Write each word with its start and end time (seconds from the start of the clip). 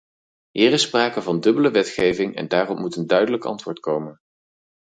Hier 0.51 0.71
is 0.71 0.81
sprake 0.81 1.21
van 1.21 1.39
dubbele 1.39 1.71
wetgeving 1.71 2.35
en 2.35 2.47
daarop 2.47 2.77
moet 2.79 2.95
een 2.95 3.07
duidelijk 3.07 3.45
antwoord 3.45 3.79
komen. 3.79 4.19